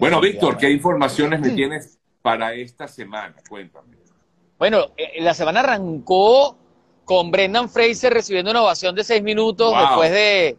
Bueno, 0.00 0.18
Víctor, 0.18 0.56
¿qué 0.56 0.70
informaciones 0.70 1.40
me 1.40 1.50
tienes 1.50 1.98
para 2.22 2.54
esta 2.54 2.88
semana? 2.88 3.34
Cuéntame. 3.46 3.98
Bueno, 4.58 4.86
eh, 4.96 5.20
la 5.20 5.34
semana 5.34 5.60
arrancó 5.60 6.56
con 7.04 7.30
Brendan 7.30 7.68
Fraser 7.68 8.14
recibiendo 8.14 8.50
una 8.50 8.62
ovación 8.62 8.94
de 8.94 9.04
seis 9.04 9.22
minutos 9.22 9.74
después 9.78 10.10
de... 10.10 10.56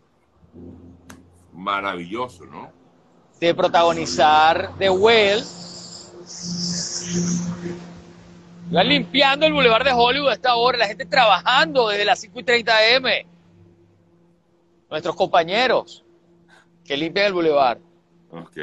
Maravilloso, 1.53 2.45
¿no? 2.45 2.71
De 3.39 3.55
protagonizar 3.55 4.77
The 4.77 4.91
Whale. 4.91 5.43
Van 8.69 8.87
limpiando 8.87 9.47
el 9.47 9.53
Boulevard 9.53 9.83
de 9.83 9.91
Hollywood 9.91 10.29
a 10.29 10.33
esta 10.33 10.55
hora, 10.55 10.77
la 10.77 10.87
gente 10.87 11.05
trabajando 11.05 11.89
desde 11.89 12.05
las 12.05 12.19
5 12.19 12.39
y 12.39 12.43
30 12.43 12.87
M. 12.89 13.25
Nuestros 14.89 15.15
compañeros 15.15 16.05
que 16.85 16.95
limpian 16.95 17.25
el 17.25 17.33
Boulevard. 17.33 17.79
Ok. 18.29 18.57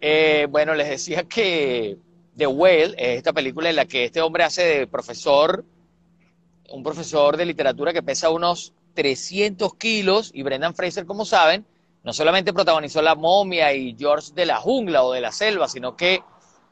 Eh, 0.00 0.46
bueno, 0.50 0.74
les 0.74 0.88
decía 0.88 1.24
que 1.24 1.96
The 2.36 2.46
Whale 2.46 2.94
es 2.96 3.18
esta 3.18 3.32
película 3.32 3.70
en 3.70 3.76
la 3.76 3.86
que 3.86 4.04
este 4.04 4.20
hombre 4.20 4.44
hace 4.44 4.62
de 4.62 4.86
profesor, 4.86 5.64
un 6.70 6.82
profesor 6.82 7.36
de 7.36 7.46
literatura 7.46 7.92
que 7.92 8.02
pesa 8.02 8.30
unos 8.30 8.72
300 8.94 9.74
kilos 9.74 10.30
y 10.34 10.42
Brendan 10.42 10.74
Fraser, 10.74 11.06
como 11.06 11.24
saben, 11.24 11.66
no 12.02 12.12
solamente 12.12 12.52
protagonizó 12.52 13.02
La 13.02 13.14
momia 13.14 13.72
y 13.72 13.96
George 13.98 14.32
de 14.34 14.46
la 14.46 14.56
jungla 14.56 15.04
o 15.04 15.12
de 15.12 15.20
la 15.20 15.32
selva, 15.32 15.68
sino 15.68 15.96
que 15.96 16.22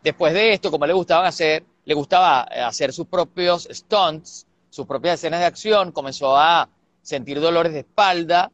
después 0.02 0.34
de 0.34 0.52
esto, 0.52 0.70
como 0.70 0.86
le 0.86 0.92
gustaban 0.92 1.27
hacer, 1.27 1.64
le 1.84 1.94
gustaba 1.94 2.42
hacer 2.42 2.92
sus 2.92 3.06
propios 3.06 3.69
stunts, 3.70 4.47
sus 4.70 4.86
propias 4.86 5.14
escenas 5.14 5.41
de 5.41 5.47
acción, 5.47 5.92
comenzó 5.92 6.36
a 6.36 6.69
sentir 7.02 7.41
dolores 7.41 7.72
de 7.72 7.80
espalda 7.80 8.52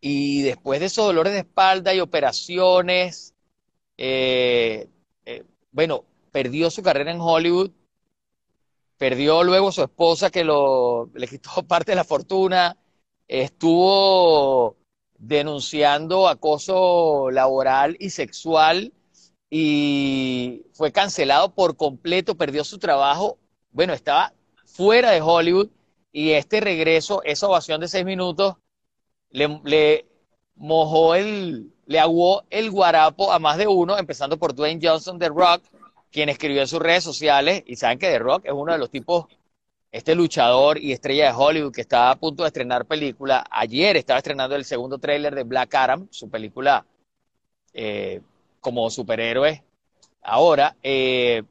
y 0.00 0.42
después 0.42 0.80
de 0.80 0.86
esos 0.86 1.06
dolores 1.06 1.32
de 1.32 1.40
espalda 1.40 1.94
y 1.94 2.00
operaciones, 2.00 3.34
eh, 3.98 4.88
eh, 5.26 5.44
bueno, 5.72 6.04
perdió 6.30 6.70
su 6.70 6.82
carrera 6.82 7.10
en 7.10 7.20
Hollywood, 7.20 7.72
perdió 8.96 9.42
luego 9.42 9.72
su 9.72 9.82
esposa 9.82 10.30
que 10.30 10.44
le 10.44 11.28
quitó 11.28 11.62
parte 11.68 11.92
de 11.92 11.96
la 11.96 12.04
fortuna, 12.04 12.78
estuvo 13.26 14.76
denunciando 15.18 16.28
acoso 16.28 17.30
laboral 17.32 17.96
y 17.98 18.10
sexual 18.10 18.92
y 19.50 20.64
fue 20.74 20.92
cancelado 20.92 21.54
por 21.54 21.76
completo, 21.76 22.36
perdió 22.36 22.62
su 22.64 22.78
trabajo, 22.78 23.38
bueno, 23.72 23.94
estaba 23.94 24.32
fuera 24.64 25.10
de 25.10 25.22
Hollywood 25.22 25.70
y 26.12 26.30
este 26.32 26.60
regreso, 26.60 27.22
esa 27.24 27.48
ovación 27.48 27.80
de 27.80 27.88
seis 27.88 28.04
minutos, 28.04 28.56
le 29.30 30.06
mojó 30.54 31.14
el, 31.14 31.72
le 31.88 31.98
aguó 31.98 32.44
el 32.50 32.70
guarapo 32.70 33.32
a 33.32 33.38
más 33.38 33.56
de 33.56 33.66
uno, 33.66 33.96
empezando 33.96 34.36
por 34.36 34.54
Dwayne 34.54 34.78
Johnson 34.86 35.18
de 35.18 35.30
Rock, 35.30 35.62
quien 36.12 36.28
escribió 36.28 36.60
en 36.60 36.68
sus 36.68 36.80
redes 36.80 37.02
sociales, 37.02 37.62
y 37.66 37.76
saben 37.76 37.98
que 37.98 38.08
The 38.08 38.18
Rock 38.18 38.44
es 38.44 38.52
uno 38.52 38.72
de 38.72 38.78
los 38.78 38.90
tipos, 38.90 39.26
este 39.90 40.14
luchador 40.14 40.76
y 40.78 40.92
estrella 40.92 41.28
de 41.28 41.32
Hollywood 41.34 41.72
que 41.72 41.80
está 41.80 42.10
a 42.10 42.16
punto 42.16 42.42
de 42.42 42.48
estrenar 42.48 42.84
película. 42.84 43.42
Ayer 43.50 43.96
estaba 43.96 44.18
estrenando 44.18 44.54
el 44.54 44.66
segundo 44.66 44.98
tráiler 44.98 45.34
de 45.34 45.44
Black 45.44 45.74
Adam, 45.74 46.06
su 46.10 46.28
película 46.28 46.84
eh, 47.72 48.20
como 48.60 48.90
superhéroe. 48.90 49.64
Ahora, 50.22 50.76
eh, 50.82 51.42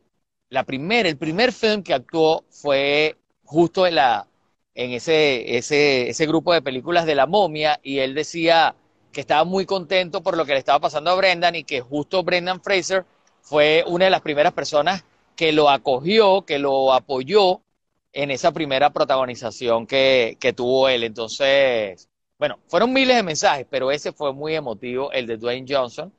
la 0.50 0.64
primera, 0.66 1.10
el 1.10 1.18
primer 1.18 1.52
film 1.52 1.82
que 1.82 1.96
actuó 1.96 2.44
fue 2.52 3.18
justo 3.44 3.88
en, 3.88 3.96
la, 3.96 4.28
en 4.76 4.92
ese, 4.92 5.58
ese, 5.58 6.10
ese 6.10 6.28
grupo 6.28 6.54
de 6.54 6.62
películas 6.62 7.08
de 7.08 7.16
la 7.16 7.26
momia, 7.26 7.80
y 7.82 7.98
él 8.00 8.14
decía 8.14 8.76
que 9.12 9.22
estaba 9.22 9.44
muy 9.44 9.66
contento 9.66 10.22
por 10.22 10.38
lo 10.38 10.46
que 10.46 10.54
le 10.54 10.60
estaba 10.60 10.80
pasando 10.80 11.12
a 11.12 11.16
Brendan 11.16 11.56
y 11.56 11.64
que 11.64 11.82
justo 11.82 12.24
Brendan 12.24 12.62
Fraser 12.62 13.06
fue 13.42 13.84
una 13.88 14.06
de 14.06 14.12
las 14.12 14.22
primeras 14.22 14.54
personas 14.54 15.04
que 15.36 15.52
lo 15.52 15.70
acogió, 15.70 16.44
que 16.44 16.60
lo 16.60 16.94
apoyó 16.94 17.62
en 18.14 18.32
esa 18.32 18.52
primera 18.52 18.92
protagonización 18.92 19.86
que, 19.86 20.38
que 20.40 20.54
tuvo 20.54 20.90
él. 20.90 21.04
Entonces, 21.04 22.10
bueno, 22.40 22.60
fueron 22.68 22.94
miles 22.94 23.16
de 23.16 23.24
mensajes, 23.24 23.66
pero 23.70 23.92
ese 23.92 24.12
fue 24.12 24.34
muy 24.34 24.56
emotivo, 24.56 25.12
el 25.12 25.28
de 25.28 25.38
Dwayne 25.38 25.68
Johnson. 25.70 26.12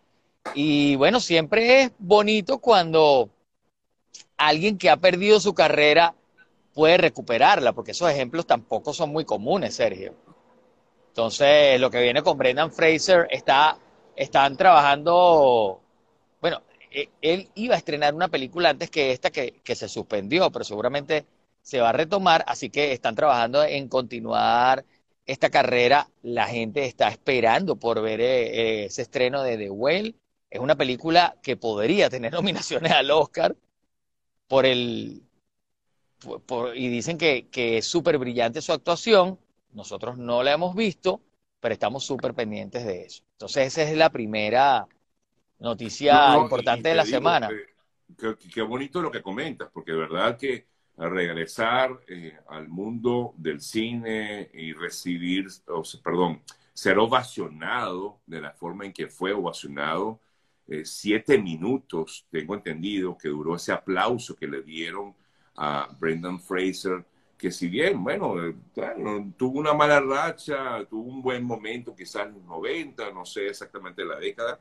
Y 0.55 0.97
bueno, 0.97 1.21
siempre 1.21 1.83
es 1.83 1.93
bonito 1.99 2.59
cuando 2.59 3.31
alguien 4.37 4.79
que 4.79 4.91
ha 4.91 4.97
perdido 4.97 5.41
su 5.41 5.55
carrera 5.55 6.15
puede 6.75 6.97
recuperarla, 6.97 7.73
porque 7.73 7.91
esos 7.91 8.11
ejemplos 8.11 8.47
tampoco 8.47 8.93
son 8.95 9.11
muy 9.11 9.25
comunes, 9.25 9.75
Sergio. 9.75 10.15
Entonces, 11.19 11.81
lo 11.81 11.91
que 11.91 12.01
viene 12.01 12.23
con 12.23 12.39
Brendan 12.39 12.71
Fraser 12.71 13.27
está, 13.33 13.77
están 14.15 14.57
trabajando, 14.57 15.83
bueno, 16.41 16.63
e, 16.93 17.09
él 17.21 17.51
iba 17.57 17.75
a 17.75 17.79
estrenar 17.79 18.15
una 18.15 18.29
película 18.29 18.71
antes 18.71 18.89
que 18.89 19.11
esta 19.11 19.31
que, 19.31 19.61
se 19.65 19.89
suspendió, 19.89 20.53
pero 20.53 20.65
seguramente 20.65 21.27
se 21.61 21.81
va 21.81 21.89
a 21.89 21.93
retomar, 21.93 22.45
así 22.47 22.71
que 22.71 22.93
están 22.93 23.17
trabajando 23.17 23.65
en 23.65 23.89
continuar 23.89 24.85
esta 25.27 25.51
carrera. 25.51 26.09
La 26.23 26.47
gente 26.47 26.85
está 26.85 27.09
esperando 27.09 27.75
por 27.75 28.01
ver 28.01 28.21
eh, 28.21 28.85
ese 28.85 29.03
estreno 29.03 29.43
de 29.43 29.59
The 29.59 29.71
Whale. 29.71 30.15
Es 30.49 30.61
una 30.61 30.77
película 30.77 31.37
que 31.43 31.57
podría 31.57 32.09
tener 32.11 32.33
nominaciones 32.41 32.93
al 32.93 33.11
Oscar 33.11 33.57
por 34.47 34.67
el... 34.67 35.25
y 36.77 36.89
dicen 36.89 37.19
que, 37.19 37.49
que 37.49 37.79
es 37.79 37.87
súper 37.87 38.19
brillante 38.19 38.63
su 38.63 38.73
actuación. 38.73 39.37
Nosotros 39.73 40.19
no 40.19 40.43
la 40.43 40.53
hemos 40.53 40.75
visto, 40.75 41.21
pero 41.61 41.73
estamos 41.73 42.05
súper 42.05 42.35
pendientes 42.35 42.85
de 42.85 43.03
eso. 43.03 43.23
Entonces, 43.33 43.69
esa 43.69 43.83
es 43.83 43.97
la 43.97 44.11
primera 44.11 44.87
noticia 45.59 46.37
importante 46.37 46.89
de 46.89 46.95
la 46.95 47.05
semana. 47.05 47.51
Qué, 48.17 48.63
bonito 48.63 49.03
lo 49.03 49.11
que 49.11 49.23
comentas, 49.23 49.69
porque 49.73 49.93
de 49.93 49.99
verdad 49.99 50.37
que 50.39 50.67
regresar 50.97 52.01
eh, 52.09 52.37
al 52.49 52.69
mundo 52.69 53.35
del 53.37 53.61
cine 53.61 54.51
y 54.53 54.73
recibir, 54.73 55.47
perdón, 56.03 56.43
ser 56.73 56.99
ovacionado 56.99 58.21
de 58.27 58.41
la 58.41 58.53
forma 58.53 58.87
en 58.87 58.93
que 58.93 59.09
fue 59.09 59.33
ovacionado, 59.33 60.21
eh, 60.67 60.85
siete 60.85 61.39
minutos, 61.39 62.27
tengo 62.31 62.55
entendido, 62.55 63.17
que 63.17 63.29
duró 63.29 63.57
ese 63.57 63.73
aplauso 63.73 64.35
que 64.37 64.47
le 64.47 64.63
dieron 64.63 65.15
a 65.57 65.89
Brendan 65.99 66.41
Fraser 66.41 67.05
que 67.39 67.53
si 67.53 67.69
bien, 67.69 68.03
bueno, 68.03 68.35
tuvo 69.37 69.61
una 69.61 69.73
mala 69.73 70.01
racha, 70.01 70.85
tuvo 70.87 71.09
un 71.09 71.23
buen 71.23 71.45
momento 71.45 71.95
quizás 71.95 72.27
en 72.27 72.35
los 72.35 72.43
90, 72.43 73.13
no 73.13 73.25
sé 73.25 73.47
exactamente 73.47 74.05
la 74.05 74.19
década, 74.19 74.59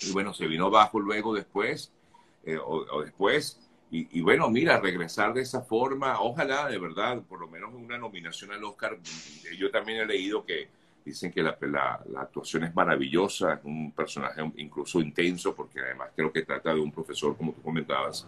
y 0.00 0.12
bueno, 0.12 0.34
se 0.34 0.46
vino 0.46 0.70
bajo 0.70 1.00
luego 1.00 1.34
después, 1.34 1.90
eh, 2.44 2.58
o, 2.62 3.02
después, 3.02 3.58
y, 3.90 4.20
bueno, 4.20 4.50
mira, 4.50 4.78
regresar 4.78 5.32
de 5.32 5.40
esa 5.40 5.62
forma, 5.62 6.20
ojalá 6.20 6.68
de 6.68 6.78
verdad, 6.78 7.22
por 7.22 7.40
lo 7.40 7.48
menos 7.48 7.72
una 7.72 7.96
nominación 7.96 8.52
al 8.52 8.62
Oscar, 8.64 8.98
yo 9.56 9.70
también 9.70 10.00
he 10.00 10.04
leído 10.06 10.44
que 10.44 10.68
dicen 11.06 11.32
que 11.32 11.42
la, 11.42 11.56
la, 11.62 12.20
actuación 12.20 12.64
es 12.64 12.74
maravillosa, 12.74 13.54
es 13.54 13.60
un 13.64 13.92
personaje 13.92 14.42
incluso 14.56 15.00
intenso, 15.00 15.54
porque 15.54 15.80
además 15.80 16.10
creo 16.14 16.30
que 16.30 16.42
trata 16.42 16.74
de 16.74 16.80
un 16.80 16.92
profesor, 16.92 17.34
como 17.34 17.52
tú 17.52 17.62
comentabas, 17.62 18.26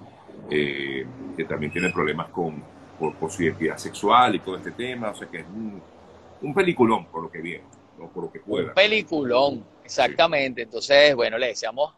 eh, 0.48 1.06
que 1.37 1.44
también 1.44 1.71
tiene 1.71 1.91
problemas 1.91 2.31
con 2.31 2.79
por, 3.00 3.32
su 3.32 3.42
identidad 3.42 3.78
sexual 3.78 4.34
y 4.34 4.40
todo 4.40 4.56
este 4.56 4.72
tema. 4.72 5.10
O 5.10 5.14
sea 5.14 5.28
que 5.28 5.38
es 5.38 5.46
un, 5.46 6.54
peliculón 6.54 7.06
por 7.06 7.22
lo 7.22 7.30
que 7.30 7.40
viene, 7.40 7.64
¿no? 7.98 8.08
por 8.08 8.24
lo 8.24 8.32
que 8.32 8.40
pueda. 8.40 8.68
Un 8.68 8.74
peliculón, 8.74 9.64
exactamente. 9.84 10.62
Entonces, 10.62 11.14
bueno, 11.14 11.38
le 11.38 11.48
deseamos 11.48 11.94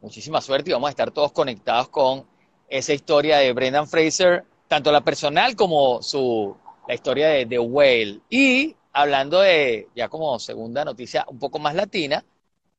muchísima 0.00 0.40
suerte 0.40 0.70
y 0.70 0.72
vamos 0.72 0.88
a 0.88 0.90
estar 0.90 1.10
todos 1.10 1.32
conectados 1.32 1.88
con 1.88 2.24
esa 2.68 2.92
historia 2.92 3.38
de 3.38 3.52
Brendan 3.52 3.86
Fraser, 3.86 4.44
tanto 4.68 4.92
la 4.92 5.00
personal 5.02 5.56
como 5.56 6.02
su, 6.02 6.56
la 6.88 6.94
historia 6.94 7.28
de 7.28 7.46
The 7.46 7.58
Whale. 7.58 8.20
Y 8.28 8.76
hablando 8.92 9.40
de, 9.40 9.88
ya 9.94 10.08
como 10.08 10.38
segunda 10.38 10.84
noticia 10.84 11.24
un 11.28 11.38
poco 11.38 11.58
más 11.58 11.74
latina, 11.74 12.24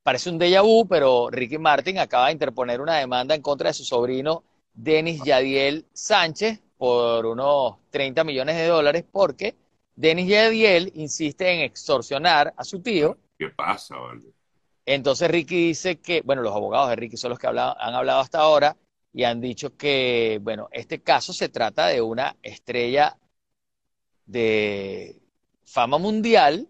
parece 0.03 0.29
un 0.29 0.39
déjà 0.39 0.61
vu, 0.61 0.87
pero 0.87 1.29
Ricky 1.29 1.57
Martin 1.57 1.99
acaba 1.99 2.27
de 2.27 2.33
interponer 2.33 2.81
una 2.81 2.97
demanda 2.97 3.35
en 3.35 3.41
contra 3.41 3.69
de 3.69 3.73
su 3.73 3.83
sobrino 3.83 4.43
Denis 4.73 5.21
Yadiel 5.23 5.85
Sánchez 5.93 6.61
por 6.81 7.27
unos 7.27 7.75
30 7.91 8.23
millones 8.23 8.55
de 8.55 8.65
dólares 8.65 9.05
porque 9.11 9.55
Denis 9.95 10.27
Yadiel 10.27 10.91
insiste 10.95 11.47
en 11.47 11.61
extorsionar 11.61 12.55
a 12.57 12.63
su 12.63 12.81
tío. 12.81 13.19
¿Qué 13.37 13.49
pasa, 13.49 13.95
vale? 13.97 14.33
Entonces 14.83 15.29
Ricky 15.29 15.67
dice 15.67 15.99
que, 15.99 16.21
bueno, 16.21 16.41
los 16.41 16.55
abogados 16.55 16.89
de 16.89 16.95
Ricky 16.95 17.17
son 17.17 17.29
los 17.29 17.37
que 17.37 17.45
han 17.45 17.59
hablado 17.59 18.19
hasta 18.19 18.39
ahora 18.39 18.75
y 19.13 19.25
han 19.25 19.39
dicho 19.39 19.77
que, 19.77 20.39
bueno, 20.41 20.69
este 20.71 21.03
caso 21.03 21.33
se 21.33 21.49
trata 21.49 21.85
de 21.85 22.01
una 22.01 22.35
estrella 22.41 23.15
de 24.25 25.21
fama 25.63 25.99
mundial 25.99 26.67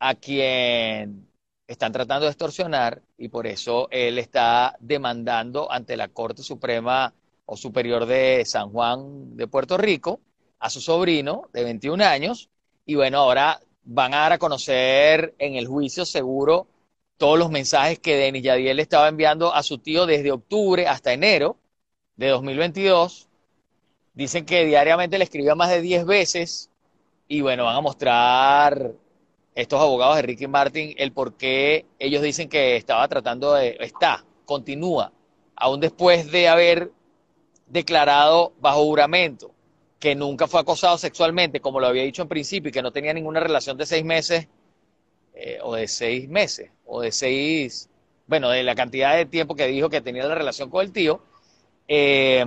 a 0.00 0.16
quien 0.16 1.30
están 1.66 1.92
tratando 1.92 2.26
de 2.26 2.32
extorsionar 2.32 3.00
y 3.16 3.28
por 3.30 3.46
eso 3.46 3.88
él 3.90 4.18
está 4.18 4.76
demandando 4.80 5.72
ante 5.72 5.96
la 5.96 6.08
Corte 6.08 6.42
Suprema 6.42 7.14
o 7.50 7.56
Superior 7.56 8.04
de 8.04 8.44
San 8.44 8.70
Juan 8.70 9.34
de 9.34 9.48
Puerto 9.48 9.78
Rico 9.78 10.20
a 10.58 10.68
su 10.68 10.82
sobrino 10.82 11.48
de 11.54 11.64
21 11.64 12.04
años 12.04 12.50
y 12.84 12.94
bueno, 12.94 13.18
ahora 13.18 13.60
van 13.84 14.12
a 14.12 14.18
dar 14.18 14.32
a 14.34 14.38
conocer 14.38 15.34
en 15.38 15.56
el 15.56 15.66
juicio 15.66 16.04
seguro 16.04 16.66
todos 17.16 17.38
los 17.38 17.50
mensajes 17.50 17.98
que 17.98 18.16
Denis 18.16 18.42
Yadiel 18.42 18.80
estaba 18.80 19.08
enviando 19.08 19.54
a 19.54 19.62
su 19.62 19.78
tío 19.78 20.04
desde 20.04 20.30
octubre 20.30 20.86
hasta 20.86 21.14
enero 21.14 21.56
de 22.16 22.28
2022. 22.28 23.28
Dicen 24.12 24.44
que 24.44 24.66
diariamente 24.66 25.16
le 25.16 25.24
escribía 25.24 25.54
más 25.54 25.70
de 25.70 25.80
10 25.80 26.04
veces 26.04 26.70
y 27.28 27.40
bueno, 27.40 27.64
van 27.64 27.76
a 27.76 27.80
mostrar 27.80 28.92
estos 29.54 29.80
abogados 29.80 30.16
de 30.16 30.22
Ricky 30.22 30.46
Martin 30.46 30.94
el 30.98 31.12
por 31.12 31.34
qué 31.38 31.86
ellos 31.98 32.20
dicen 32.20 32.50
que 32.50 32.76
estaba 32.76 33.08
tratando 33.08 33.54
de, 33.54 33.78
está, 33.80 34.22
continúa, 34.44 35.12
aún 35.56 35.80
después 35.80 36.30
de 36.30 36.48
haber 36.48 36.92
declarado 37.68 38.52
bajo 38.60 38.84
juramento 38.84 39.50
que 39.98 40.14
nunca 40.14 40.46
fue 40.46 40.60
acosado 40.60 40.96
sexualmente, 40.96 41.60
como 41.60 41.80
lo 41.80 41.88
había 41.88 42.04
dicho 42.04 42.22
en 42.22 42.28
principio, 42.28 42.68
y 42.68 42.72
que 42.72 42.82
no 42.82 42.92
tenía 42.92 43.12
ninguna 43.12 43.40
relación 43.40 43.76
de 43.76 43.84
seis 43.84 44.04
meses, 44.04 44.46
eh, 45.34 45.58
o 45.62 45.74
de 45.74 45.88
seis 45.88 46.28
meses, 46.28 46.70
o 46.86 47.00
de 47.00 47.10
seis, 47.10 47.88
bueno, 48.26 48.50
de 48.50 48.62
la 48.62 48.74
cantidad 48.74 49.16
de 49.16 49.26
tiempo 49.26 49.54
que 49.54 49.66
dijo 49.66 49.88
que 49.88 50.00
tenía 50.00 50.24
la 50.24 50.34
relación 50.34 50.70
con 50.70 50.84
el 50.84 50.92
tío, 50.92 51.20
eh, 51.88 52.44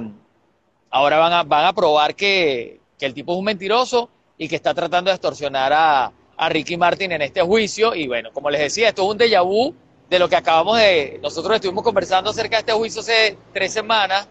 ahora 0.89 1.17
van 1.17 1.33
a, 1.33 1.43
van 1.43 1.65
a 1.65 1.73
probar 1.73 2.15
que, 2.15 2.79
que, 2.97 3.05
el 3.05 3.13
tipo 3.13 3.33
es 3.33 3.39
un 3.39 3.45
mentiroso 3.45 4.09
y 4.37 4.47
que 4.47 4.55
está 4.55 4.73
tratando 4.73 5.09
de 5.09 5.15
extorsionar 5.15 5.73
a, 5.73 6.11
a 6.37 6.49
Ricky 6.49 6.77
Martin 6.77 7.11
en 7.11 7.21
este 7.21 7.41
juicio. 7.41 7.95
Y 7.95 8.07
bueno, 8.07 8.31
como 8.33 8.49
les 8.49 8.61
decía, 8.61 8.89
esto 8.89 9.03
es 9.03 9.09
un 9.09 9.17
déjà 9.17 9.43
vu 9.43 9.75
de 10.09 10.19
lo 10.19 10.27
que 10.27 10.35
acabamos 10.35 10.77
de, 10.77 11.19
nosotros 11.21 11.55
estuvimos 11.55 11.83
conversando 11.83 12.29
acerca 12.29 12.57
de 12.57 12.59
este 12.59 12.73
juicio 12.73 13.01
hace 13.01 13.37
tres 13.53 13.71
semanas 13.71 14.27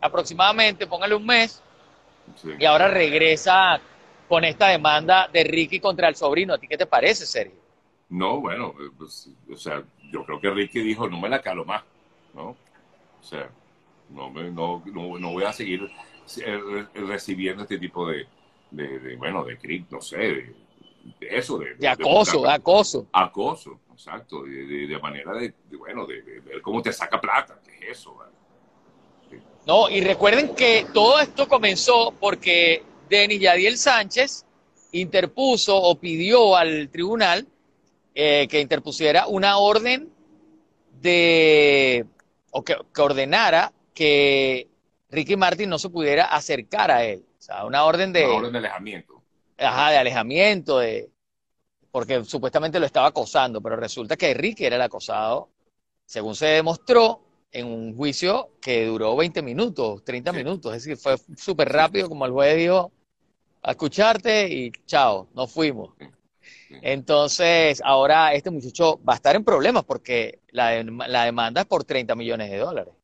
aproximadamente, 0.00 0.86
póngale 0.86 1.14
un 1.14 1.26
mes, 1.26 1.62
y 2.58 2.64
ahora 2.64 2.88
regresa 2.88 3.80
con 4.28 4.44
esta 4.44 4.68
demanda 4.68 5.28
de 5.32 5.44
Ricky 5.44 5.80
contra 5.80 6.08
el 6.08 6.14
sobrino. 6.14 6.54
¿A 6.54 6.58
ti 6.58 6.68
qué 6.68 6.78
te 6.78 6.86
parece, 6.86 7.26
Sergio? 7.26 7.58
No, 8.08 8.40
bueno, 8.40 8.74
pues, 8.96 9.30
o 9.52 9.56
sea, 9.56 9.82
yo 10.10 10.24
creo 10.24 10.40
que 10.40 10.50
Ricky 10.50 10.80
dijo, 10.80 11.08
no 11.08 11.20
me 11.20 11.28
la 11.28 11.40
calo 11.40 11.64
más, 11.64 11.82
¿no? 12.34 12.56
O 13.20 13.22
sea, 13.22 13.48
no, 14.08 14.30
me, 14.30 14.50
no, 14.50 14.82
no, 14.86 15.32
voy 15.32 15.44
a 15.44 15.52
seguir 15.52 15.88
eh, 16.44 16.86
recibiendo 16.94 17.62
este 17.62 17.78
tipo 17.78 18.08
de, 18.08 18.26
de, 18.70 19.16
bueno, 19.16 19.44
de 19.44 19.86
no 19.90 20.00
sé, 20.00 20.16
de, 20.16 20.54
eso. 21.20 21.58
De, 21.58 21.74
de 21.74 21.88
acoso, 21.88 22.42
de, 22.42 22.50
acoso. 22.50 23.06
Acoso, 23.12 23.80
exacto, 23.92 24.42
de, 24.42 24.98
manera 25.00 25.32
de, 25.34 25.54
bueno, 25.76 26.06
de, 26.06 26.20
ver 26.40 26.60
cómo 26.62 26.82
te 26.82 26.92
saca 26.92 27.20
plata, 27.20 27.60
¿qué 27.64 27.90
es 27.90 27.98
eso? 27.98 28.16
No, 29.66 29.88
y 29.88 30.00
recuerden 30.00 30.54
que 30.54 30.86
todo 30.92 31.20
esto 31.20 31.48
comenzó 31.48 32.12
porque 32.18 32.82
Denis 33.08 33.40
Yadiel 33.40 33.76
Sánchez 33.76 34.44
interpuso 34.92 35.76
o 35.76 35.94
pidió 35.96 36.56
al 36.56 36.88
tribunal 36.88 37.46
eh, 38.14 38.48
que 38.48 38.60
interpusiera 38.60 39.26
una 39.26 39.58
orden 39.58 40.10
de, 41.00 42.06
o 42.50 42.62
que, 42.64 42.76
ordenara 42.98 43.72
que 43.94 44.68
Ricky 45.10 45.36
Martin 45.36 45.70
no 45.70 45.78
se 45.78 45.90
pudiera 45.90 46.24
acercar 46.24 46.90
a 46.90 47.04
él. 47.04 47.24
O 47.38 47.42
sea, 47.42 47.64
una 47.64 47.84
orden 47.84 48.12
de... 48.12 48.26
Una 48.26 48.34
orden 48.34 48.52
de 48.52 48.58
alejamiento. 48.58 49.22
Ajá, 49.58 49.90
de 49.90 49.98
alejamiento, 49.98 50.78
de, 50.78 51.10
porque 51.90 52.24
supuestamente 52.24 52.80
lo 52.80 52.86
estaba 52.86 53.08
acosando, 53.08 53.60
pero 53.60 53.76
resulta 53.76 54.16
que 54.16 54.32
Ricky 54.32 54.64
era 54.64 54.76
el 54.76 54.82
acosado, 54.82 55.50
según 56.06 56.34
se 56.34 56.46
demostró, 56.46 57.20
en 57.52 57.66
un 57.66 57.96
juicio 57.96 58.50
que 58.60 58.86
duró 58.86 59.16
20 59.16 59.42
minutos, 59.42 60.04
30 60.04 60.32
minutos, 60.32 60.74
es 60.74 60.84
decir, 60.84 60.96
fue 60.96 61.16
súper 61.36 61.68
rápido, 61.68 62.08
como 62.08 62.24
el 62.26 62.32
juez 62.32 62.56
dijo, 62.56 62.92
a 63.62 63.72
escucharte 63.72 64.48
y 64.48 64.70
chao, 64.86 65.28
nos 65.34 65.52
fuimos. 65.52 65.94
Entonces, 66.82 67.82
ahora 67.84 68.32
este 68.32 68.50
muchacho 68.50 69.00
va 69.02 69.14
a 69.14 69.16
estar 69.16 69.34
en 69.34 69.44
problemas 69.44 69.84
porque 69.84 70.38
la, 70.50 70.82
la 70.82 71.24
demanda 71.24 71.62
es 71.62 71.66
por 71.66 71.84
30 71.84 72.14
millones 72.14 72.50
de 72.50 72.58
dólares. 72.58 72.94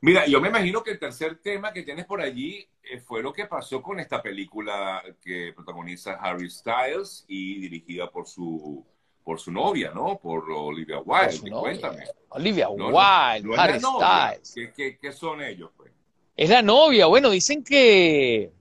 Mira, 0.00 0.26
yo 0.26 0.38
me 0.38 0.48
imagino 0.48 0.82
que 0.82 0.90
el 0.90 0.98
tercer 0.98 1.38
tema 1.38 1.72
que 1.72 1.82
tienes 1.82 2.04
por 2.04 2.20
allí 2.20 2.68
eh, 2.82 3.00
fue 3.00 3.22
lo 3.22 3.32
que 3.32 3.46
pasó 3.46 3.80
con 3.80 3.98
esta 3.98 4.22
película 4.22 5.02
que 5.18 5.52
protagoniza 5.54 6.12
Harry 6.16 6.50
Styles 6.50 7.24
y 7.26 7.58
dirigida 7.60 8.10
por 8.10 8.26
su 8.26 8.86
por 9.24 9.40
su 9.40 9.50
novia, 9.50 9.90
¿no? 9.94 10.18
Por 10.18 10.44
Olivia 10.50 10.98
Wilde. 10.98 11.50
Cuéntame. 11.50 12.04
Olivia 12.28 12.68
Wilde, 12.68 13.56
Harry 13.56 13.80
Styles. 13.80 14.72
¿Qué, 14.76 15.12
son 15.12 15.42
ellos, 15.42 15.70
pues? 15.76 15.90
Es 16.36 16.50
la 16.50 16.60
novia. 16.60 17.06
Bueno, 17.06 17.30
dicen 17.30 17.64
que 17.64 18.52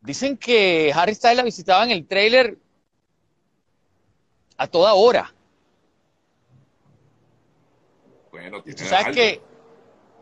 dicen 0.00 0.36
que 0.36 0.92
Harry 0.94 1.14
Styles 1.14 1.36
la 1.38 1.42
visitaba 1.42 1.82
en 1.82 1.90
el 1.90 2.06
trailer 2.06 2.56
a 4.56 4.66
toda 4.68 4.94
hora. 4.94 5.34
Bueno, 8.30 8.62
tiene 8.62 8.78
¿Tú 8.78 8.84
sabes 8.84 9.14
que 9.14 9.40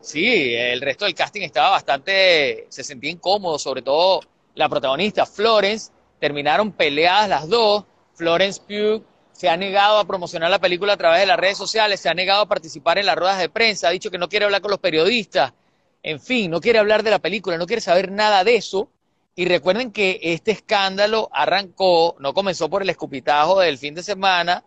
sí, 0.01 0.55
el 0.55 0.81
resto 0.81 1.05
del 1.05 1.13
casting 1.13 1.41
estaba 1.41 1.71
bastante, 1.71 2.65
se 2.69 2.83
sentía 2.83 3.11
incómodo, 3.11 3.59
sobre 3.59 3.83
todo 3.83 4.21
la 4.55 4.67
protagonista 4.67 5.25
Florence. 5.25 5.91
Terminaron 6.19 6.71
peleadas 6.71 7.29
las 7.29 7.49
dos. 7.49 7.83
Florence 8.15 8.61
Pugh 8.61 9.03
se 9.33 9.49
ha 9.49 9.57
negado 9.57 9.97
a 9.99 10.05
promocionar 10.05 10.49
la 10.49 10.59
película 10.59 10.93
a 10.93 10.97
través 10.97 11.19
de 11.19 11.25
las 11.25 11.37
redes 11.37 11.57
sociales, 11.57 11.99
se 11.99 12.07
ha 12.07 12.13
negado 12.13 12.43
a 12.43 12.47
participar 12.47 12.97
en 12.97 13.07
las 13.07 13.17
ruedas 13.17 13.39
de 13.39 13.49
prensa, 13.49 13.89
ha 13.89 13.91
dicho 13.91 14.09
que 14.09 14.17
no 14.17 14.29
quiere 14.29 14.45
hablar 14.45 14.61
con 14.61 14.71
los 14.71 14.79
periodistas, 14.79 15.53
en 16.03 16.19
fin, 16.19 16.51
no 16.51 16.61
quiere 16.61 16.79
hablar 16.79 17.01
de 17.01 17.11
la 17.11 17.19
película, 17.19 17.57
no 17.57 17.65
quiere 17.65 17.81
saber 17.81 18.11
nada 18.11 18.43
de 18.43 18.55
eso. 18.55 18.89
Y 19.35 19.45
recuerden 19.45 19.91
que 19.91 20.19
este 20.21 20.51
escándalo 20.51 21.29
arrancó, 21.31 22.15
no 22.19 22.33
comenzó 22.33 22.69
por 22.69 22.83
el 22.83 22.89
escupitajo 22.89 23.59
del 23.59 23.79
fin 23.79 23.95
de 23.95 24.03
semana 24.03 24.63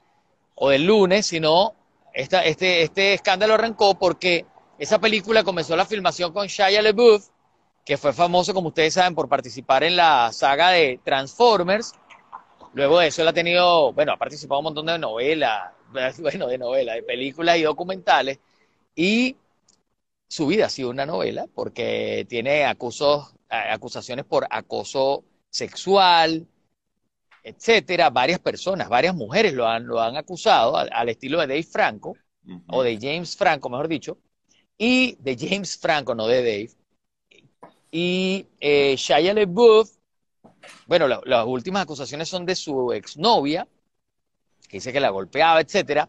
o 0.57 0.71
del 0.71 0.87
lunes, 0.87 1.27
sino 1.27 1.75
esta, 2.13 2.45
este, 2.45 2.83
este 2.83 3.15
escándalo 3.15 3.55
arrancó 3.55 3.97
porque 3.97 4.47
esa 4.79 4.99
película 4.99 5.45
comenzó 5.45 5.77
la 5.77 5.87
filmación 5.87 6.33
con 6.33 6.49
Shia 6.49 6.83
LaBeouf, 6.83 7.29
que 7.85 7.97
fue 7.97 8.13
famoso, 8.13 8.53
como 8.53 8.69
ustedes 8.69 8.95
saben, 8.95 9.15
por 9.15 9.29
participar 9.29 9.85
en 9.85 9.95
la 9.95 10.33
saga 10.33 10.71
de 10.71 10.99
Transformers, 11.05 11.93
Luego 12.77 12.99
de 12.99 13.07
eso 13.07 13.23
él 13.23 13.29
ha 13.29 13.33
tenido, 13.33 13.95
bueno, 13.95 14.13
ha 14.13 14.19
participado 14.19 14.61
en 14.61 14.67
un 14.67 14.75
montón 14.75 14.87
de 14.87 14.99
novelas, 14.99 15.73
bueno, 16.21 16.47
de 16.47 16.59
novelas, 16.59 16.97
de 16.97 17.03
películas 17.05 17.57
y 17.57 17.63
documentales. 17.63 18.39
Y 18.95 19.35
su 20.29 20.47
vida 20.47 20.67
ha 20.67 20.69
sido 20.69 20.91
una 20.91 21.07
novela 21.07 21.47
porque 21.55 22.27
tiene 22.29 22.67
acusos, 22.67 23.35
acusaciones 23.49 24.27
por 24.27 24.47
acoso 24.51 25.25
sexual, 25.49 26.47
etcétera. 27.43 28.11
Varias 28.11 28.41
personas, 28.41 28.91
varias 28.91 29.15
mujeres 29.15 29.55
lo 29.55 29.67
han, 29.67 29.87
lo 29.87 29.99
han 29.99 30.19
acusado 30.19 30.77
al, 30.77 31.09
estilo 31.09 31.41
de 31.41 31.47
Dave 31.47 31.63
Franco, 31.63 32.15
o 32.69 32.83
de 32.83 32.99
James 33.01 33.39
Franco, 33.39 33.71
mejor 33.71 33.89
dicho, 33.89 34.19
y 34.77 35.17
de 35.21 35.35
James 35.39 35.79
Franco, 35.79 36.15
no 36.15 36.27
de 36.27 36.43
Dave. 36.43 36.71
Y 37.91 38.47
eh, 38.61 38.97
Shia 38.99 39.33
bueno, 40.87 41.09
las 41.09 41.47
últimas 41.47 41.83
acusaciones 41.83 42.29
son 42.29 42.47
de 42.47 42.55
su 42.55 42.93
exnovia, 42.93 43.67
que 44.69 44.79
dice 44.79 44.93
que 44.93 45.01
la 45.01 45.11
golpeaba, 45.11 45.61
etcétera. 45.61 46.09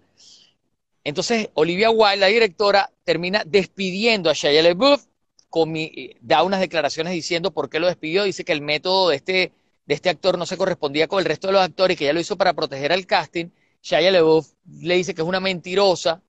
Entonces, 1.03 1.49
Olivia 1.53 1.89
Wilde, 1.89 2.17
la 2.17 2.27
directora, 2.27 2.91
termina 3.03 3.43
despidiendo 3.45 4.29
a 4.29 4.33
Shia 4.33 4.61
LaBeouf, 4.61 5.05
da 6.21 6.43
unas 6.43 6.59
declaraciones 6.59 7.13
diciendo 7.13 7.51
por 7.51 7.69
qué 7.69 7.79
lo 7.79 7.87
despidió, 7.87 8.23
dice 8.23 8.43
que 8.43 8.51
el 8.51 8.61
método 8.61 9.09
de 9.09 9.15
este, 9.15 9.51
de 9.85 9.93
este 9.95 10.09
actor 10.09 10.37
no 10.37 10.45
se 10.45 10.57
correspondía 10.57 11.07
con 11.07 11.19
el 11.19 11.25
resto 11.25 11.47
de 11.47 11.53
los 11.53 11.61
actores, 11.61 11.97
que 11.97 12.03
ella 12.03 12.13
lo 12.13 12.19
hizo 12.19 12.37
para 12.37 12.53
proteger 12.53 12.91
al 12.91 13.05
casting. 13.05 13.47
Shia 13.81 14.11
LaBeouf 14.11 14.49
le 14.81 14.95
dice 14.95 15.13
que 15.13 15.21
es 15.21 15.27
una 15.27 15.39
mentirosa 15.39 16.21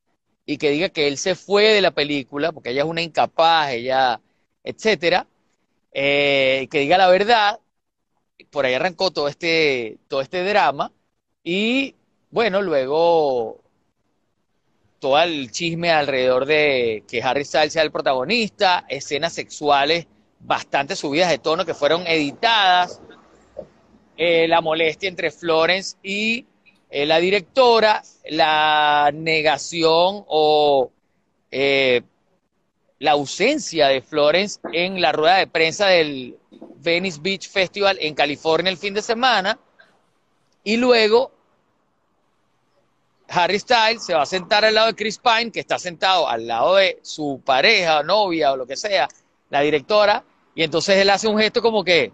y 0.46 0.58
que 0.58 0.70
diga 0.70 0.88
que 0.90 1.08
él 1.08 1.18
se 1.18 1.34
fue 1.34 1.72
de 1.74 1.80
la 1.80 1.90
película 1.90 2.52
porque 2.52 2.70
ella 2.70 2.82
es 2.82 2.88
una 2.88 3.02
incapaz, 3.02 3.72
ella, 3.72 4.20
etcétera, 4.62 5.26
eh, 5.92 6.68
que 6.70 6.80
diga 6.80 6.96
la 6.98 7.08
verdad 7.08 7.58
por 8.50 8.66
ahí 8.66 8.74
arrancó 8.74 9.10
todo 9.10 9.28
este, 9.28 9.98
todo 10.08 10.20
este 10.20 10.44
drama 10.44 10.92
y 11.42 11.94
bueno, 12.30 12.62
luego 12.62 13.60
todo 14.98 15.18
el 15.20 15.50
chisme 15.50 15.90
alrededor 15.90 16.44
de 16.46 17.04
que 17.08 17.22
Harry 17.22 17.44
Styles 17.44 17.72
sea 17.72 17.82
el 17.82 17.92
protagonista, 17.92 18.84
escenas 18.88 19.32
sexuales 19.32 20.06
bastante 20.40 20.96
subidas 20.96 21.30
de 21.30 21.38
tono 21.38 21.64
que 21.64 21.74
fueron 21.74 22.06
editadas, 22.06 23.00
eh, 24.16 24.48
la 24.48 24.60
molestia 24.60 25.08
entre 25.08 25.30
Florence 25.30 25.96
y 26.02 26.46
eh, 26.90 27.06
la 27.06 27.18
directora, 27.18 28.02
la 28.28 29.10
negación 29.14 30.24
o 30.26 30.90
eh, 31.50 32.02
la 32.98 33.12
ausencia 33.12 33.88
de 33.88 34.02
Florence 34.02 34.60
en 34.72 35.00
la 35.00 35.12
rueda 35.12 35.36
de 35.36 35.46
prensa 35.46 35.86
del 35.86 36.36
Venice 36.80 37.18
Beach 37.20 37.48
Festival 37.48 37.98
en 38.00 38.14
California 38.14 38.70
el 38.70 38.76
fin 38.78 38.94
de 38.94 39.02
semana. 39.02 39.58
Y 40.64 40.76
luego 40.76 41.32
Harry 43.28 43.58
Styles 43.58 44.04
se 44.04 44.14
va 44.14 44.22
a 44.22 44.26
sentar 44.26 44.64
al 44.64 44.74
lado 44.74 44.86
de 44.88 44.94
Chris 44.94 45.18
Pine, 45.18 45.50
que 45.52 45.60
está 45.60 45.78
sentado 45.78 46.28
al 46.28 46.46
lado 46.46 46.76
de 46.76 46.98
su 47.02 47.42
pareja, 47.44 48.02
novia 48.02 48.52
o 48.52 48.56
lo 48.56 48.66
que 48.66 48.76
sea, 48.76 49.06
la 49.50 49.60
directora, 49.60 50.24
y 50.54 50.62
entonces 50.62 50.96
él 50.96 51.10
hace 51.10 51.28
un 51.28 51.38
gesto 51.38 51.60
como 51.60 51.84
que 51.84 52.12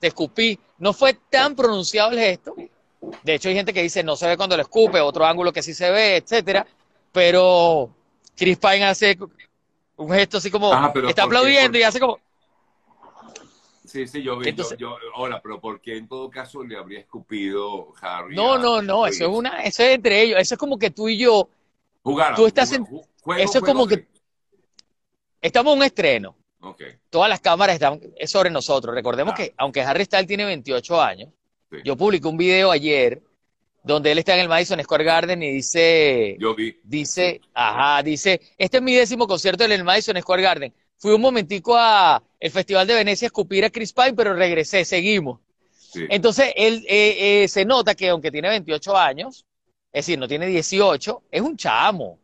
te 0.00 0.06
escupí. 0.08 0.58
No 0.78 0.92
fue 0.92 1.14
tan 1.30 1.54
pronunciado 1.54 2.10
el 2.12 2.18
gesto, 2.18 2.54
De 3.22 3.34
hecho, 3.34 3.48
hay 3.48 3.54
gente 3.54 3.72
que 3.72 3.82
dice 3.82 4.02
no 4.02 4.16
se 4.16 4.26
ve 4.26 4.36
cuando 4.36 4.56
lo 4.56 4.62
escupe, 4.62 5.00
otro 5.00 5.24
ángulo 5.26 5.52
que 5.52 5.62
sí 5.62 5.74
se 5.74 5.90
ve, 5.90 6.16
etcétera. 6.16 6.66
Pero 7.12 7.90
Chris 8.36 8.56
Pine 8.58 8.84
hace 8.86 9.18
un 9.96 10.10
gesto 10.10 10.38
así 10.38 10.50
como 10.50 10.70
pero 10.92 11.08
está 11.08 11.24
aplaudiendo 11.24 11.72
¿Por- 11.72 11.80
y 11.80 11.82
hace 11.82 12.00
como 12.00 12.18
Sí, 13.92 14.06
sí, 14.06 14.22
yo 14.22 14.38
vi. 14.38 14.48
Entonces- 14.48 14.78
yo, 14.78 14.96
yo- 14.98 15.14
ahora, 15.16 15.40
pero 15.42 15.60
¿por 15.60 15.80
qué 15.82 15.98
en 15.98 16.08
todo 16.08 16.30
caso 16.30 16.64
le 16.64 16.76
habría 16.78 17.00
escupido 17.00 17.92
Harry? 18.00 18.34
no, 18.34 18.54
a- 18.54 18.58
no, 18.58 18.80
no, 18.80 19.06
eso 19.06 19.24
es 19.24 19.30
una, 19.30 19.62
eso 19.64 19.82
es 19.82 19.94
entre 19.96 20.22
ellos, 20.22 20.40
eso 20.40 20.54
es 20.54 20.58
como 20.58 20.78
que 20.78 20.90
tú 20.90 21.08
y 21.10 21.18
yo 21.18 21.48
Jugar. 22.02 22.34
tú 22.34 22.46
estás 22.46 22.72
en- 22.72 22.84
juego- 22.86 23.04
eso 23.38 23.58
es 23.58 23.64
como 23.64 23.86
que- 23.86 24.06
estamos 25.40 25.72
en 25.74 25.78
un 25.80 25.84
estreno. 25.84 26.36
Ok, 26.60 26.82
Todas 27.10 27.28
las 27.28 27.40
cámaras 27.40 27.74
están 27.74 28.00
es 28.16 28.30
sobre 28.30 28.48
nosotros. 28.48 28.94
Recordemos 28.94 29.34
Ah. 29.34 29.36
que 29.36 29.52
aunque 29.56 29.80
Harry 29.82 30.04
Styles 30.04 30.26
tiene 30.28 30.44
28 30.44 31.00
años, 31.00 31.28
Sí. 31.70 31.78
yo 31.84 31.96
publiqué 31.96 32.28
un 32.28 32.36
video 32.36 32.70
ayer 32.70 33.20
donde 33.82 34.12
él 34.12 34.18
está 34.18 34.34
en 34.34 34.40
el 34.40 34.48
Madison 34.48 34.80
Square 34.82 35.02
Garden 35.04 35.42
y 35.42 35.50
dice 35.50 36.36
yo 36.38 36.54
vi. 36.54 36.78
Dice, 36.84 37.40
ajá, 37.52 38.02
dice, 38.04 38.40
este 38.56 38.76
es 38.76 38.82
mi 38.82 38.94
décimo 38.94 39.26
concierto 39.26 39.64
en 39.64 39.72
el 39.72 39.82
Madison 39.84 40.16
Square 40.22 40.42
Garden. 40.42 40.72
Fui 41.02 41.10
un 41.10 41.20
momentico 41.20 41.76
a 41.76 42.22
el 42.38 42.50
Festival 42.52 42.86
de 42.86 42.94
Venecia 42.94 43.26
a 43.26 43.30
escupir 43.30 43.64
a 43.64 43.70
Chris 43.70 43.92
Pine, 43.92 44.14
pero 44.14 44.34
regresé, 44.34 44.84
seguimos. 44.84 45.40
Sí. 45.76 46.06
Entonces, 46.08 46.52
él 46.54 46.86
eh, 46.88 47.42
eh, 47.42 47.48
se 47.48 47.64
nota 47.64 47.96
que 47.96 48.08
aunque 48.10 48.30
tiene 48.30 48.48
28 48.48 48.96
años, 48.96 49.44
es 49.92 50.06
decir, 50.06 50.16
no 50.16 50.28
tiene 50.28 50.46
18, 50.46 51.24
es 51.28 51.40
un 51.42 51.56
chamo. 51.56 52.20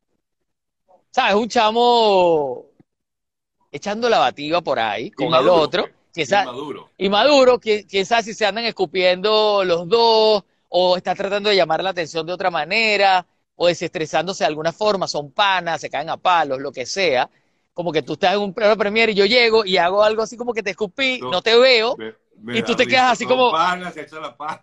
¿Sabes? 1.10 1.34
Un 1.34 1.48
chamo 1.48 2.66
echando 3.72 4.08
la 4.08 4.20
bativa 4.20 4.60
por 4.60 4.78
ahí 4.78 5.10
con 5.10 5.34
el 5.34 5.48
otro. 5.48 5.88
sa- 6.24 6.42
Inmaduro. 6.42 6.90
y 6.96 7.08
Maduro, 7.08 7.60
sabe 8.04 8.22
si 8.22 8.32
se 8.34 8.46
andan 8.46 8.64
escupiendo 8.64 9.64
los 9.64 9.88
dos, 9.88 10.44
o 10.68 10.96
está 10.96 11.16
tratando 11.16 11.50
de 11.50 11.56
llamar 11.56 11.82
la 11.82 11.90
atención 11.90 12.24
de 12.24 12.32
otra 12.32 12.52
manera, 12.52 13.26
o 13.56 13.66
desestresándose 13.66 14.44
de 14.44 14.48
alguna 14.48 14.72
forma, 14.72 15.08
son 15.08 15.32
panas, 15.32 15.80
se 15.80 15.90
caen 15.90 16.10
a 16.10 16.16
palos, 16.16 16.60
lo 16.60 16.70
que 16.70 16.86
sea. 16.86 17.28
Como 17.78 17.92
que 17.92 18.02
tú 18.02 18.14
estás 18.14 18.34
en 18.34 18.40
un 18.40 18.52
premio 18.52 18.76
premier 18.76 19.08
y 19.10 19.14
yo 19.14 19.24
llego 19.24 19.64
y 19.64 19.76
hago 19.76 20.02
algo 20.02 20.20
así 20.20 20.36
como 20.36 20.52
que 20.52 20.64
te 20.64 20.70
escupí, 20.70 21.20
No. 21.20 21.30
no 21.30 21.42
te 21.42 21.56
veo. 21.56 21.94
Me- 21.96 22.12
me 22.42 22.58
Y 22.58 22.62
tú 22.64 22.74
te 22.74 22.84
quedas 22.88 23.12
así 23.12 23.24
como- 23.24 23.52
panas, 23.52 23.94
se 23.94 24.20
la 24.20 24.36
paz. 24.36 24.62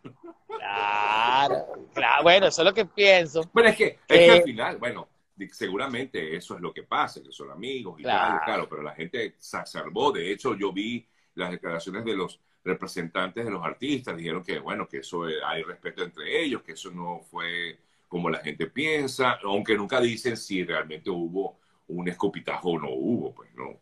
Claro, 0.49 1.65
claro, 1.93 2.23
bueno, 2.23 2.47
eso 2.47 2.61
es 2.61 2.65
lo 2.65 2.73
que 2.73 2.83
pienso. 2.83 3.49
Pero 3.53 3.69
es 3.69 3.77
que, 3.77 3.85
es 3.85 3.99
que 4.05 4.25
Eh, 4.25 4.31
al 4.31 4.43
final, 4.43 4.75
bueno, 4.79 5.07
seguramente 5.49 6.35
eso 6.35 6.55
es 6.55 6.61
lo 6.61 6.73
que 6.73 6.83
pasa, 6.83 7.23
que 7.23 7.31
son 7.31 7.51
amigos 7.51 8.01
y 8.01 8.03
Claro. 8.03 8.33
tal, 8.35 8.43
claro, 8.43 8.67
pero 8.69 8.81
la 8.83 8.93
gente 8.93 9.35
se 9.39 9.65
salvó. 9.65 10.11
De 10.11 10.29
hecho, 10.33 10.53
yo 10.53 10.73
vi 10.73 11.07
las 11.35 11.51
declaraciones 11.51 12.03
de 12.03 12.17
los 12.17 12.41
representantes 12.65 13.45
de 13.45 13.51
los 13.51 13.63
artistas, 13.63 14.17
dijeron 14.17 14.43
que, 14.43 14.59
bueno, 14.59 14.89
que 14.89 14.97
eso 14.97 15.29
eh, 15.29 15.35
hay 15.41 15.63
respeto 15.63 16.03
entre 16.03 16.43
ellos, 16.43 16.63
que 16.63 16.73
eso 16.73 16.91
no 16.91 17.21
fue 17.31 17.79
como 18.09 18.29
la 18.29 18.39
gente 18.39 18.67
piensa, 18.67 19.39
aunque 19.41 19.77
nunca 19.77 20.01
dicen 20.01 20.35
si 20.35 20.65
realmente 20.65 21.09
hubo 21.09 21.59
un 21.87 22.07
escopitajo 22.09 22.71
o 22.71 22.79
no 22.79 22.89
hubo, 22.91 23.33
pues 23.33 23.49
no. 23.55 23.79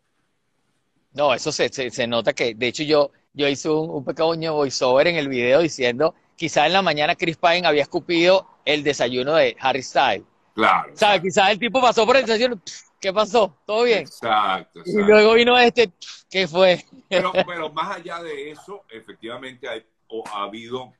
No, 1.12 1.32
eso 1.32 1.52
se, 1.52 1.68
se, 1.68 1.90
se 1.90 2.06
nota 2.06 2.32
que, 2.32 2.54
de 2.54 2.66
hecho, 2.68 2.82
yo, 2.82 3.12
yo 3.32 3.48
hice 3.48 3.68
un, 3.70 3.88
un 3.88 4.04
pequeño 4.04 4.54
voiceover 4.54 5.06
en 5.06 5.16
el 5.16 5.28
video 5.28 5.60
diciendo, 5.60 6.14
quizás 6.36 6.66
en 6.66 6.72
la 6.72 6.82
mañana 6.82 7.14
Chris 7.14 7.36
Pine 7.36 7.66
había 7.66 7.82
escupido 7.82 8.48
el 8.64 8.82
desayuno 8.82 9.34
de 9.34 9.56
Harry 9.60 9.82
Styles. 9.82 10.24
Claro. 10.54 10.90
¿Sabes? 10.94 11.20
Quizás 11.22 11.50
el 11.50 11.58
tipo 11.58 11.80
pasó 11.80 12.04
por 12.04 12.16
el 12.16 12.24
desayuno, 12.26 12.60
¿qué 13.00 13.12
pasó? 13.12 13.56
¿Todo 13.64 13.84
bien? 13.84 14.00
Exacto, 14.00 14.80
Y 14.84 14.92
luego 15.02 15.34
vino 15.34 15.56
este, 15.58 15.92
¿qué 16.28 16.48
fue? 16.48 16.84
Pero, 17.08 17.32
pero 17.46 17.72
más 17.72 17.96
allá 17.96 18.20
de 18.22 18.50
eso, 18.50 18.84
efectivamente 18.90 19.68
hay, 19.68 19.84
o 20.08 20.24
ha 20.32 20.42
habido 20.44 20.92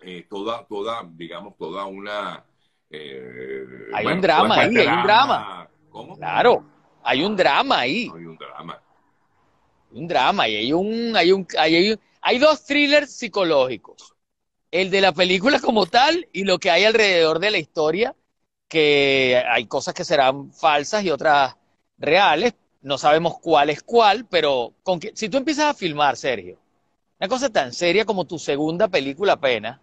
eh, 0.00 0.26
toda, 0.28 0.64
toda, 0.66 1.08
digamos, 1.12 1.56
toda 1.56 1.86
una... 1.86 2.44
eh, 2.90 3.64
Hay 3.92 4.04
bueno, 4.04 4.16
un 4.16 4.20
drama 4.20 4.48
toda 4.48 4.60
ahí, 4.66 4.76
hay 4.78 4.86
un 4.88 5.02
drama. 5.02 5.53
Claro, 6.24 6.64
hay 7.02 7.22
un 7.22 7.36
drama 7.36 7.80
ahí, 7.80 8.10
Hay 8.14 8.24
un 8.24 8.38
drama. 8.38 8.80
un 9.90 10.08
drama, 10.08 10.48
y 10.48 10.56
hay 10.56 10.72
un, 10.72 11.14
hay 11.14 11.32
un, 11.32 11.46
hay, 11.58 11.76
hay, 11.76 11.98
hay 12.22 12.38
dos 12.38 12.64
thrillers 12.64 13.12
psicológicos. 13.12 14.14
El 14.70 14.90
de 14.90 15.02
la 15.02 15.12
película 15.12 15.60
como 15.60 15.84
tal 15.84 16.26
y 16.32 16.44
lo 16.44 16.58
que 16.58 16.70
hay 16.70 16.86
alrededor 16.86 17.40
de 17.40 17.50
la 17.50 17.58
historia, 17.58 18.16
que 18.68 19.44
hay 19.46 19.66
cosas 19.66 19.92
que 19.92 20.02
serán 20.02 20.50
falsas 20.50 21.04
y 21.04 21.10
otras 21.10 21.56
reales. 21.98 22.54
No 22.80 22.96
sabemos 22.96 23.38
cuál 23.38 23.68
es 23.68 23.82
cuál, 23.82 24.24
pero 24.24 24.72
con 24.82 24.98
que, 25.00 25.12
si 25.14 25.28
tú 25.28 25.36
empiezas 25.36 25.66
a 25.66 25.74
filmar, 25.74 26.16
Sergio, 26.16 26.58
una 27.20 27.28
cosa 27.28 27.50
tan 27.50 27.74
seria 27.74 28.06
como 28.06 28.24
tu 28.24 28.38
segunda 28.38 28.88
película 28.88 29.34
apenas, 29.34 29.78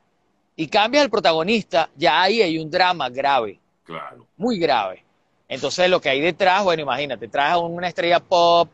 y 0.56 0.68
cambias 0.68 1.04
al 1.04 1.12
protagonista, 1.12 1.92
ya 1.96 2.20
ahí 2.24 2.42
hay 2.42 2.58
un 2.58 2.72
drama 2.72 3.10
grave. 3.10 3.60
Claro. 3.84 4.26
muy 4.38 4.58
grave. 4.58 5.06
Entonces, 5.52 5.90
lo 5.90 6.00
que 6.00 6.08
hay 6.08 6.22
detrás, 6.22 6.64
bueno, 6.64 6.84
imagínate, 6.84 7.28
traes 7.28 7.56
a 7.56 7.58
una 7.58 7.90
estrella 7.90 8.22
pop, 8.22 8.70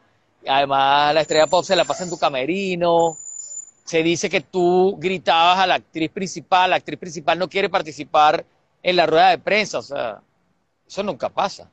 además 0.48 1.12
la 1.12 1.22
estrella 1.22 1.48
pop 1.48 1.66
se 1.66 1.76
la 1.76 1.86
pasa 1.86 2.04
en 2.04 2.12
tu 2.12 2.20
camerino, 2.20 3.18
se 3.84 4.04
dice 4.04 4.30
que 4.30 4.42
tú 4.42 4.96
gritabas 5.00 5.58
a 5.58 5.66
la 5.66 5.74
actriz 5.74 6.12
principal, 6.12 6.70
la 6.70 6.76
actriz 6.76 7.00
principal 7.00 7.40
no 7.40 7.50
quiere 7.50 7.68
participar 7.68 8.46
en 8.84 8.96
la 8.96 9.08
rueda 9.08 9.30
de 9.32 9.40
prensa, 9.40 9.80
o 9.80 9.82
sea, 9.82 10.22
eso 10.88 11.02
nunca 11.02 11.30
pasa. 11.30 11.68